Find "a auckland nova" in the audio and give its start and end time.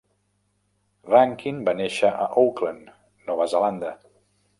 2.23-3.47